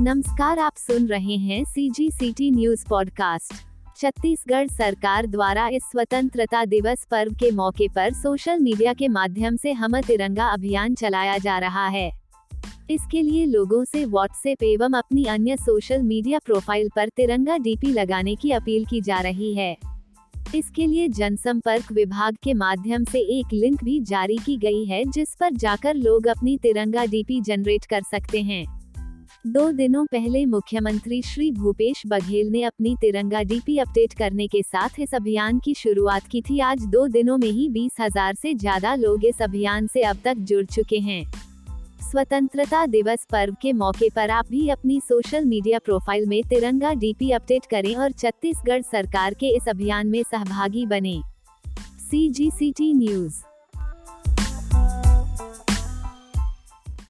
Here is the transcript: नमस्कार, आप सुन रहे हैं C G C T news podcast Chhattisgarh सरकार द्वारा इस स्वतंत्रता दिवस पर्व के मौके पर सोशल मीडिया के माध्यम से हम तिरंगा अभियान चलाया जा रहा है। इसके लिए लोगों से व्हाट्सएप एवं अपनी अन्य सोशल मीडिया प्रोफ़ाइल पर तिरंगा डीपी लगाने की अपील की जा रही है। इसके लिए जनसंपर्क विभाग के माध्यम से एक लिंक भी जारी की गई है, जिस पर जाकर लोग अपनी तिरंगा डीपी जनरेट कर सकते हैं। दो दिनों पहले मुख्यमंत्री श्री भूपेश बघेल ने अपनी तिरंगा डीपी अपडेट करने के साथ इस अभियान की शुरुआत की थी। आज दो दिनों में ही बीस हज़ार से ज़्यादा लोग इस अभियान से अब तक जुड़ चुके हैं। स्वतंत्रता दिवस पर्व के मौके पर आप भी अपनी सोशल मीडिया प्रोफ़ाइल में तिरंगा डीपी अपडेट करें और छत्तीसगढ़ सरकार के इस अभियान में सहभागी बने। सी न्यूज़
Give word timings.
नमस्कार, 0.00 0.58
आप 0.58 0.76
सुन 0.76 1.06
रहे 1.06 1.36
हैं 1.36 1.64
C 1.64 1.90
G 1.90 2.10
C 2.10 2.32
T 2.32 2.50
news 2.50 2.84
podcast 2.88 3.52
Chhattisgarh 3.96 4.68
सरकार 4.68 5.26
द्वारा 5.26 5.68
इस 5.68 5.82
स्वतंत्रता 5.82 6.64
दिवस 6.64 7.06
पर्व 7.10 7.32
के 7.32 7.50
मौके 7.50 7.88
पर 7.88 8.12
सोशल 8.12 8.60
मीडिया 8.60 8.92
के 8.92 9.08
माध्यम 9.08 9.56
से 9.56 9.72
हम 9.72 10.00
तिरंगा 10.00 10.46
अभियान 10.46 10.94
चलाया 10.94 11.38
जा 11.38 11.58
रहा 11.58 11.86
है। 11.88 12.10
इसके 12.90 13.22
लिए 13.22 13.46
लोगों 13.46 13.84
से 13.84 14.04
व्हाट्सएप 14.04 14.62
एवं 14.62 14.92
अपनी 14.92 15.24
अन्य 15.24 15.56
सोशल 15.56 16.02
मीडिया 16.02 16.38
प्रोफ़ाइल 16.38 16.88
पर 16.96 17.08
तिरंगा 17.08 17.58
डीपी 17.58 17.92
लगाने 17.92 18.34
की 18.34 18.50
अपील 18.50 18.84
की 18.84 19.00
जा 19.00 19.20
रही 19.20 19.54
है। 19.54 19.76
इसके 20.54 20.86
लिए 20.86 21.08
जनसंपर्क 21.08 21.92
विभाग 21.92 22.36
के 22.42 22.54
माध्यम 22.54 23.04
से 23.04 23.20
एक 23.38 23.52
लिंक 23.52 23.84
भी 23.84 24.00
जारी 24.00 24.36
की 24.36 24.56
गई 24.56 24.84
है, 24.84 25.04
जिस 25.04 25.34
पर 25.34 25.52
जाकर 25.52 25.94
लोग 25.94 26.26
अपनी 26.26 26.58
तिरंगा 26.58 27.04
डीपी 27.04 27.40
जनरेट 27.40 27.84
कर 27.84 28.02
सकते 28.02 28.42
हैं। 28.42 28.81
दो 29.44 29.70
दिनों 29.72 30.04
पहले 30.06 30.44
मुख्यमंत्री 30.46 31.20
श्री 31.22 31.50
भूपेश 31.52 32.02
बघेल 32.06 32.50
ने 32.50 32.62
अपनी 32.62 32.94
तिरंगा 33.00 33.42
डीपी 33.42 33.78
अपडेट 33.78 34.12
करने 34.18 34.46
के 34.46 34.62
साथ 34.62 35.00
इस 35.00 35.14
अभियान 35.14 35.58
की 35.58 35.74
शुरुआत 35.74 36.26
की 36.26 36.42
थी। 36.42 36.58
आज 36.60 36.84
दो 36.86 37.06
दिनों 37.08 37.38
में 37.38 37.48
ही 37.48 37.68
बीस 37.68 37.96
हज़ार 38.00 38.34
से 38.34 38.54
ज़्यादा 38.54 38.94
लोग 38.94 39.24
इस 39.24 39.42
अभियान 39.42 39.86
से 39.86 40.02
अब 40.02 40.18
तक 40.24 40.34
जुड़ 40.40 40.64
चुके 40.66 40.98
हैं। 40.98 41.24
स्वतंत्रता 42.02 42.86
दिवस 42.86 43.26
पर्व 43.32 43.56
के 43.62 43.72
मौके 43.72 44.10
पर 44.10 44.30
आप 44.30 44.50
भी 44.50 44.68
अपनी 44.68 45.00
सोशल 45.00 45.44
मीडिया 45.44 45.78
प्रोफ़ाइल 45.78 46.26
में 46.26 46.42
तिरंगा 46.44 46.92
डीपी 46.94 47.30
अपडेट 47.32 47.66
करें 47.66 47.94
और 47.94 48.12
छत्तीसगढ़ 48.12 48.82
सरकार 48.82 49.34
के 49.34 49.56
इस 49.56 49.68
अभियान 49.68 50.06
में 50.06 50.22
सहभागी 50.22 50.86
बने। 50.86 51.20
सी 52.10 52.92
न्यूज़ 52.94 53.42